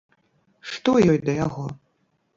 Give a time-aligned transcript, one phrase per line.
[0.71, 1.69] Што ёй да яго?